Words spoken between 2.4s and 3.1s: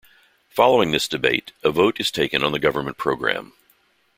on the Government